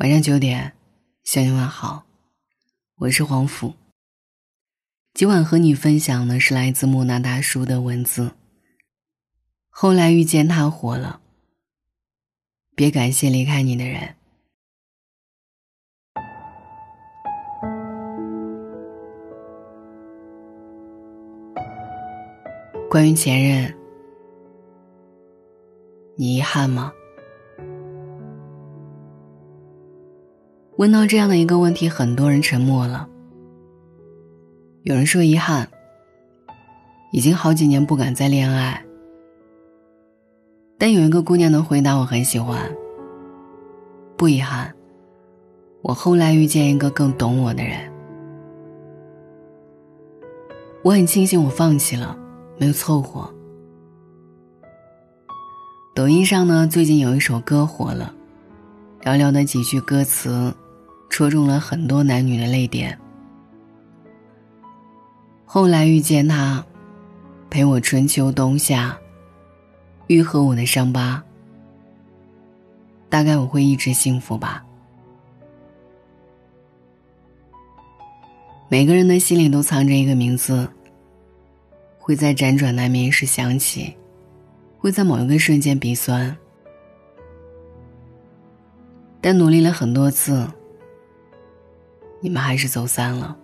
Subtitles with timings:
[0.00, 0.72] 晚上九点，
[1.24, 2.06] 向你问好，
[2.96, 3.74] 我是黄甫。
[5.12, 8.32] 今晚和你分享的是来自木纳大叔的文字。
[9.68, 11.20] 后来遇见他火了，
[12.74, 14.14] 别感谢离开你的人。
[22.88, 23.76] 关于前任，
[26.16, 26.90] 你遗憾吗？
[30.80, 33.06] 问到这样的一个问题，很多人沉默了。
[34.84, 35.68] 有人说遗憾，
[37.12, 38.82] 已经好几年不敢再恋爱。
[40.78, 42.58] 但有一个姑娘的回答我很喜欢。
[44.16, 44.74] 不遗憾，
[45.82, 47.78] 我后来遇见一个更懂我的人。
[50.82, 52.16] 我很庆幸我放弃了，
[52.56, 53.30] 没有凑合。
[55.94, 58.14] 抖音上呢，最近有一首歌火了，
[59.02, 60.50] 寥寥的几句歌词。
[61.10, 62.98] 戳中了很多男女的泪点。
[65.44, 66.64] 后来遇见他，
[67.50, 68.96] 陪我春秋冬夏，
[70.06, 71.22] 愈合我的伤疤。
[73.08, 74.64] 大概我会一直幸福吧。
[78.68, 80.66] 每个人的心里都藏着一个名字，
[81.98, 83.92] 会在辗转难眠时想起，
[84.78, 86.34] 会在某一个瞬间鼻酸。
[89.20, 90.48] 但努力了很多次。
[92.20, 93.34] 你们还是走散了，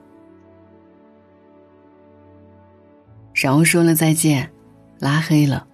[3.32, 4.50] 然后说了再见，
[4.98, 5.66] 拉黑了，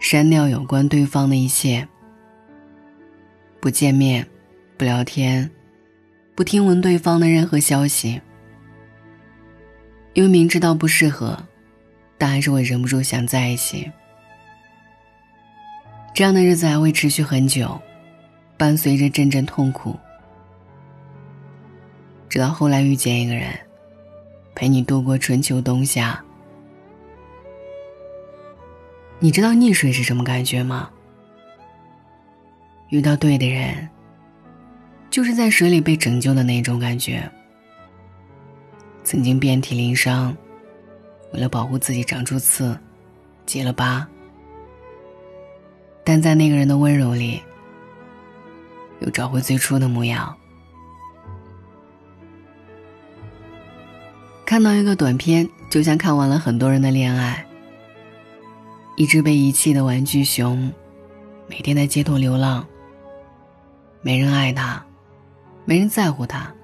[0.00, 1.86] 删掉有关对方的一切，
[3.60, 4.26] 不见面，
[4.76, 5.48] 不聊天，
[6.34, 8.20] 不听闻对方的任何消息，
[10.12, 11.38] 因为明知道不适合，
[12.18, 13.88] 但还是会忍不住想在一起。
[16.12, 17.80] 这样的日子还会持续很久，
[18.56, 19.96] 伴随着阵阵痛苦。
[22.34, 23.56] 直到后来遇见一个人，
[24.56, 26.20] 陪你度过春秋冬夏。
[29.20, 30.90] 你知道溺水是什么感觉吗？
[32.88, 33.88] 遇到对的人，
[35.10, 37.22] 就是在水里被拯救的那种感觉。
[39.04, 40.36] 曾经遍体鳞伤，
[41.32, 42.76] 为了保护自己长出刺，
[43.46, 44.04] 结了疤，
[46.02, 47.40] 但在那个人的温柔里，
[48.98, 50.36] 又找回最初的模样。
[54.54, 57.44] 看到一个短片，就像看完了很多人的恋爱。
[58.94, 60.72] 一只被遗弃的玩具熊，
[61.48, 62.64] 每天在街头流浪。
[64.00, 64.80] 没人爱它，
[65.64, 66.54] 没人在乎它，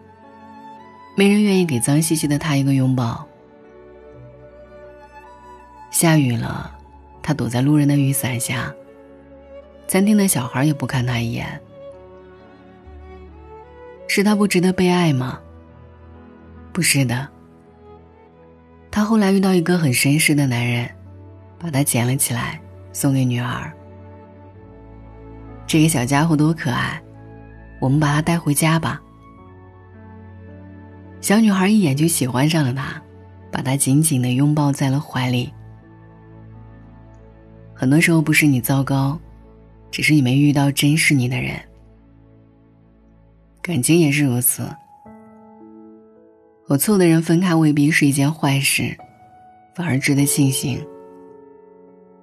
[1.16, 3.26] 没人愿意给脏兮兮的它一个拥抱。
[5.90, 6.72] 下雨了，
[7.20, 8.72] 它躲在路人的雨伞下。
[9.88, 11.60] 餐厅的小孩也不看它一眼。
[14.06, 15.40] 是他不值得被爱吗？
[16.72, 17.28] 不是的。
[18.90, 20.90] 他后来遇到一个很绅士的男人，
[21.58, 22.60] 把他捡了起来，
[22.92, 23.72] 送给女儿。
[25.66, 27.00] 这个小家伙多可爱，
[27.78, 29.00] 我们把它带回家吧。
[31.20, 33.00] 小女孩一眼就喜欢上了他，
[33.52, 35.52] 把他紧紧的拥抱在了怀里。
[37.72, 39.18] 很多时候不是你糟糕，
[39.90, 41.54] 只是你没遇到珍视你的人。
[43.62, 44.68] 感情也是如此。
[46.70, 48.96] 和错的人分开未必是一件坏事，
[49.74, 50.80] 反而值得庆幸。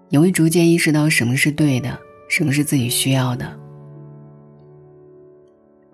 [0.07, 1.99] 你会逐渐意识到什么是对的，
[2.29, 3.59] 什么是自己需要的。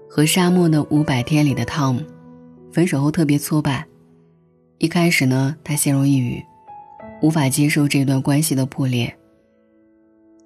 [0.08, 2.04] 和《沙漠的五百天》里的汤姆
[2.72, 3.84] 分手后特别挫败，
[4.78, 6.40] 一开始呢，他陷入抑郁，
[7.24, 9.12] 无法接受这段关系的破裂。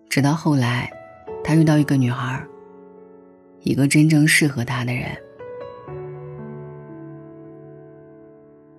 [0.07, 0.89] 直到后来，
[1.43, 2.41] 他遇到一个女孩，
[3.63, 5.09] 一个真正适合他的人。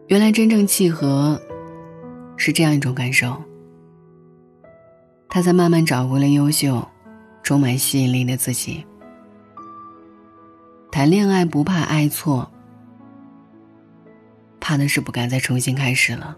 [0.09, 1.39] 原来真正契合，
[2.39, 3.37] 是这样一种感受。
[5.29, 6.83] 他才慢慢找回了优秀、
[7.43, 8.83] 充满吸引力的自己。
[10.91, 12.51] 谈恋爱不怕爱错，
[14.59, 16.35] 怕的是不敢再重新开始了。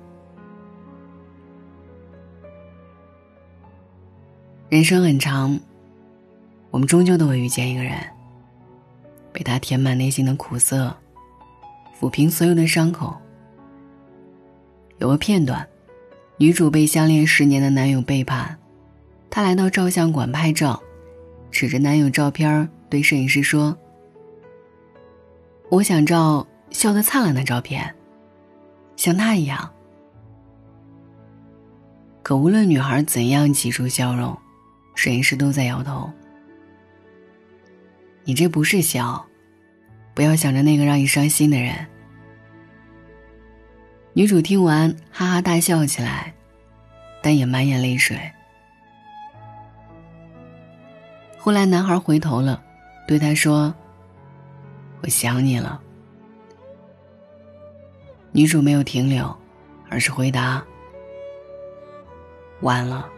[4.69, 5.57] 人生很长，
[6.73, 7.97] 我们终究都会遇见一个人，
[9.33, 10.93] 被他填满内心的苦涩，
[12.01, 13.17] 抚平所有的伤口。
[15.01, 15.67] 有个片段，
[16.37, 18.57] 女主被相恋十年的男友背叛，
[19.31, 20.81] 她来到照相馆拍照，
[21.51, 23.77] 指着男友照片对摄影师说
[25.71, 27.95] ：“我想照笑得灿烂的照片，
[28.95, 29.71] 像他一样。”
[32.23, 34.37] 可无论女孩怎样挤出笑容，
[34.95, 36.11] 摄影师都在摇头
[38.23, 39.27] ：“你这不是笑，
[40.15, 41.75] 不要想着那个让你伤心的人。
[44.13, 46.35] 女主听完，哈哈大笑起来，
[47.23, 48.19] 但也满眼泪水。
[51.39, 52.61] 后来，男孩回头了，
[53.07, 53.73] 对她说
[55.03, 55.81] ：“我想你了。”
[58.33, 59.35] 女主没有停留，
[59.89, 60.63] 而是回答
[62.63, 63.09] ：“晚了。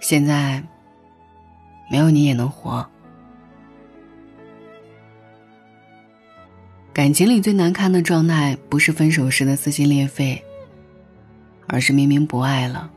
[0.00, 0.62] 现在，
[1.90, 2.88] 没有你也能活。”
[6.92, 10.42] 感情里最难堪的状态，不是分手时的撕心裂肺，
[11.68, 12.90] 而是明明不爱了，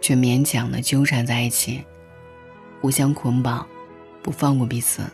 [0.00, 1.84] 却勉强的纠缠在一起，
[2.80, 3.64] 互相捆绑，
[4.20, 5.04] 不放过彼此，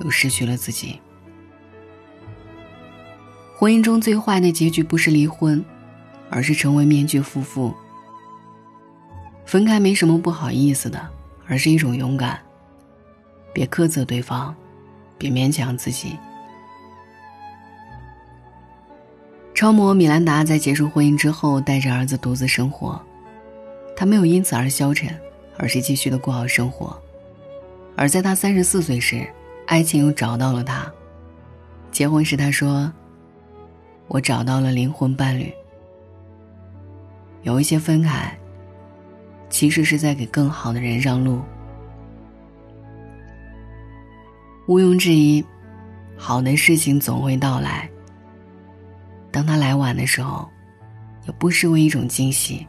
[0.00, 0.98] 又失去了自己。
[3.54, 5.62] 婚姻中最坏的结局不是离婚，
[6.30, 7.74] 而是成为面具夫妇。
[9.44, 11.08] 分开没什么不好意思的，
[11.46, 12.40] 而是一种勇敢。
[13.52, 14.54] 别苛责对方，
[15.18, 16.16] 别勉强自己。
[19.56, 23.00] 超模米兰达在结束婚姻之后，带着儿子独自生活。
[23.96, 25.08] 她没有因此而消沉，
[25.56, 26.94] 而是继续的过好生活。
[27.96, 29.26] 而在她三十四岁时，
[29.66, 30.92] 爱情又找到了她。
[31.90, 32.92] 结婚时，她说
[34.08, 35.50] ：“我找到了灵魂伴侣。”
[37.40, 38.30] 有一些分开，
[39.48, 41.40] 其实是在给更好的人让路。
[44.68, 45.42] 毋庸置疑，
[46.14, 47.88] 好的事情总会到来。
[49.36, 50.48] 当他来晚的时候，
[51.26, 52.66] 也不失为一种惊喜。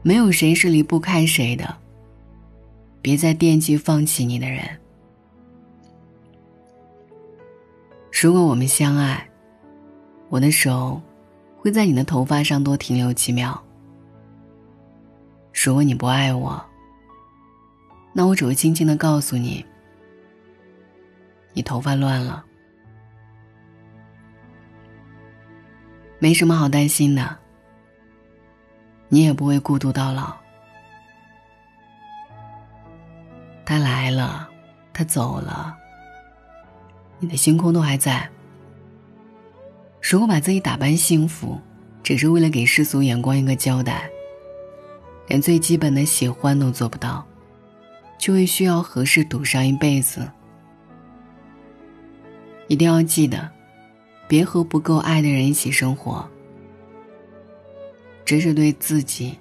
[0.00, 1.76] 没有谁是离不开谁的。
[3.02, 4.64] 别再惦记放弃你的人。
[8.10, 9.28] 如果我们相爱，
[10.30, 10.98] 我的手
[11.58, 13.62] 会在你的头发上多停留几秒。
[15.52, 16.64] 如果你不爱我，
[18.14, 19.62] 那我只会轻轻的告诉你，
[21.52, 22.45] 你头发乱了。
[26.18, 27.36] 没什么好担心的，
[29.08, 30.34] 你也不会孤独到老。
[33.64, 34.48] 他来了，
[34.92, 35.76] 他走了，
[37.18, 38.28] 你的星空都还在。
[40.00, 41.60] 如果把自己打扮幸福，
[42.02, 44.08] 只是为了给世俗眼光一个交代，
[45.26, 47.26] 连最基本的喜欢都做不到，
[48.16, 50.30] 就会需要合适赌上一辈子。
[52.68, 53.55] 一定要记得。
[54.28, 56.28] 别和不够爱的人一起生活，
[58.24, 59.38] 这是对自己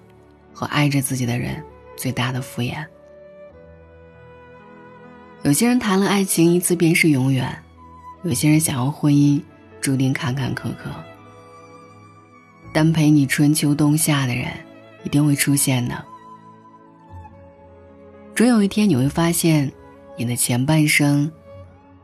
[0.53, 1.63] 和爱着自己的人
[1.97, 2.85] 最大的敷衍。
[5.43, 7.55] 有些人谈了爱情一次便是永远，
[8.23, 9.41] 有些人想要婚姻
[9.81, 10.89] 注定坎坎坷坷。
[12.73, 14.51] 但陪你春秋冬夏的人
[15.03, 16.03] 一定会出现的。
[18.33, 19.71] 终有一天你会发现，
[20.17, 21.31] 你的前半生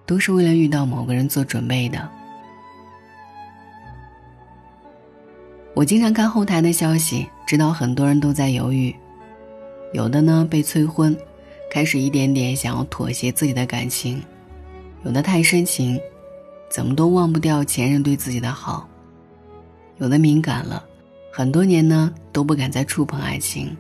[0.06, 2.10] 都是为了遇到某个人做准备的。
[5.74, 8.94] 我经常看后台的消息，知道很多人都在犹豫，
[9.94, 11.16] 有的呢被催婚，
[11.72, 14.18] 开始一点点想要妥协自己的感情；
[15.06, 16.00] 有的太深情，
[16.70, 18.86] 怎么都忘不掉前任对自己的好；
[19.98, 20.84] 有的敏感了，
[21.32, 23.76] 很多年呢都不敢再触碰爱情。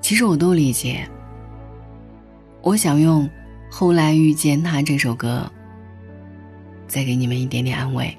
[0.00, 1.06] 其实我都理解。
[2.62, 3.24] 我想用
[3.70, 5.50] 《后来遇见他》这首歌，
[6.86, 8.16] 再给你们一点点安慰。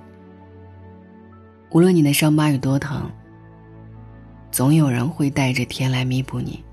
[1.72, 3.10] 无论你的伤疤有多疼，
[4.52, 6.64] 总有人会带着天来弥补你。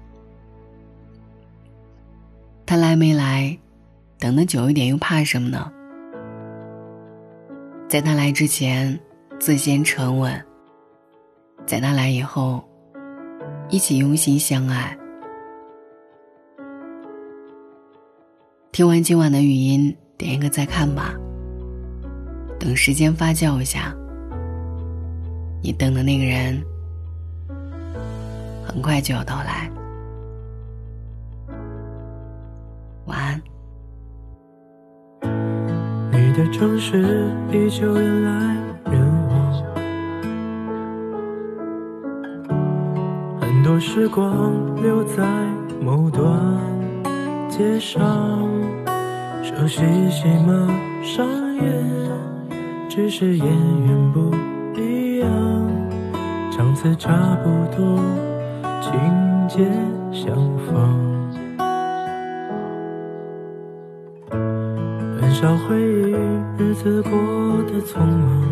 [2.64, 3.56] 他来没来，
[4.18, 5.70] 等得久一点又怕什么呢？
[7.88, 8.98] 在他来之前，
[9.38, 10.32] 自先沉稳；
[11.66, 12.66] 在他来以后，
[13.68, 14.96] 一起用心相爱。
[18.72, 21.14] 听完今晚的语音，点一个再看吧。
[22.58, 23.94] 等时间发酵一下。
[25.66, 26.64] 你等的那个人，
[28.64, 29.68] 很快就要到来。
[33.06, 33.42] 晚安。
[36.12, 38.54] 你的城市依旧人来
[38.92, 39.64] 人往，
[43.40, 45.26] 很多时光留在
[45.82, 46.30] 某段
[47.48, 48.00] 街上，
[49.42, 49.80] 熟悉
[50.12, 50.52] 戏码
[51.02, 51.84] 上演，
[52.88, 54.30] 只是演员不。
[56.94, 57.98] 差不多，
[58.80, 58.92] 情
[59.48, 59.64] 节
[60.12, 60.34] 相
[60.66, 60.70] 仿，
[65.20, 66.14] 很少回忆
[66.58, 67.10] 日子过
[67.64, 68.42] 得匆忙，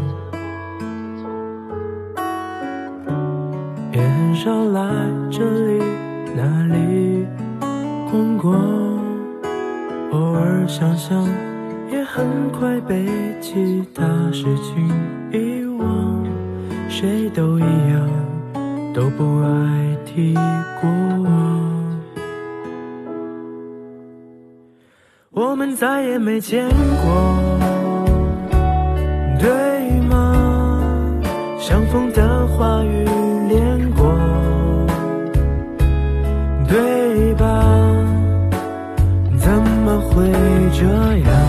[3.93, 4.81] 也很少来
[5.31, 5.83] 这里
[6.35, 7.27] 那里
[8.11, 8.53] 逛逛。
[10.11, 11.25] 偶尔想想，
[11.91, 13.07] 也很快被
[13.41, 14.89] 其他事情
[15.33, 16.25] 遗忘。
[16.89, 18.09] 谁都一样，
[18.95, 20.33] 都不爱提
[20.81, 20.89] 过
[21.25, 21.31] 往。
[25.33, 27.37] 我们再也没见过，
[29.41, 31.21] 对吗？
[31.59, 33.05] 相逢的话语
[33.49, 34.17] 连过，
[36.69, 37.45] 对吧？
[39.41, 39.51] 怎
[39.85, 40.31] 么会
[40.73, 40.85] 这
[41.29, 41.44] 样？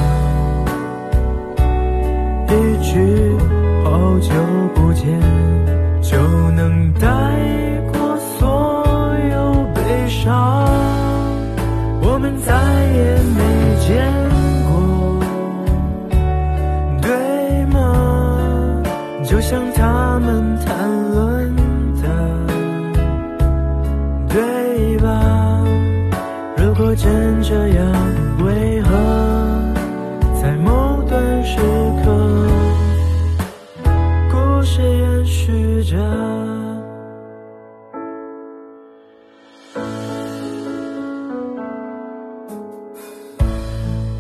[35.45, 35.95] 曲折？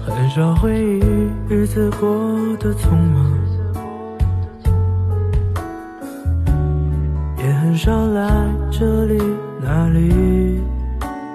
[0.05, 1.01] 很少回忆
[1.49, 2.07] 日子过
[2.59, 3.31] 得匆忙，
[7.39, 9.19] 也很少来这里
[9.63, 10.61] 那里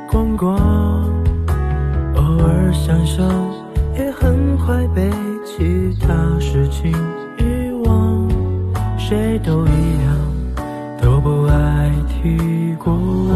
[0.08, 0.56] 逛逛。
[2.14, 3.28] 偶尔想想，
[3.96, 5.10] 也很快被
[5.44, 6.92] 其他事情。
[9.10, 10.16] 谁都一样，
[11.02, 13.34] 都不爱提过往。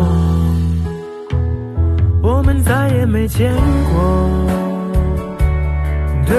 [2.23, 3.53] 我们再也没见
[3.93, 4.31] 过。
[6.29, 6.37] 对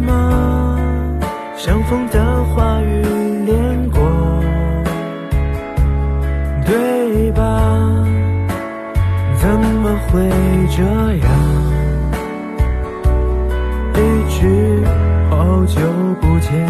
[0.00, 0.78] 吗？
[1.56, 3.02] 相逢的话语
[3.46, 4.02] 连过，
[6.66, 8.04] 对吧？
[9.40, 9.48] 怎
[9.80, 10.20] 么会
[10.76, 10.82] 这
[11.24, 11.30] 样？
[13.94, 13.98] 一
[14.28, 14.84] 句
[15.30, 15.80] 好久
[16.20, 16.68] 不见，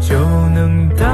[0.00, 0.18] 就
[0.54, 1.04] 能到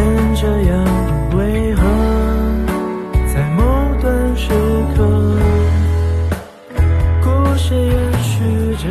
[0.00, 0.72] 如果真这样，
[1.36, 1.82] 为何
[3.34, 3.62] 在某
[4.00, 4.48] 段时
[4.96, 4.98] 刻，
[7.22, 7.92] 故事延
[8.22, 8.88] 续着？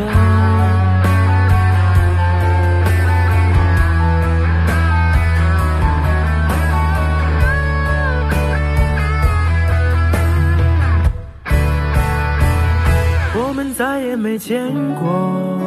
[13.36, 15.58] 我们再也没见过，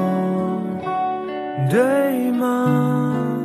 [1.69, 3.42] 对吗？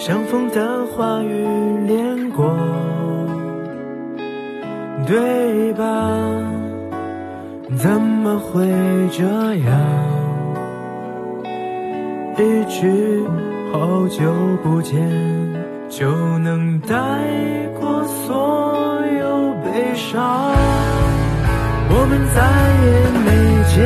[0.00, 1.46] 相逢的话语
[1.86, 2.56] 连过，
[5.06, 5.84] 对吧？
[7.76, 8.66] 怎么会
[9.12, 9.22] 这
[9.56, 9.70] 样？
[12.38, 13.26] 一句
[13.74, 14.98] 好久不见，
[15.90, 16.96] 就能带
[17.78, 20.50] 过所有悲伤。
[21.90, 22.40] 我们再
[22.86, 22.88] 也
[23.26, 23.28] 没
[23.68, 23.76] 见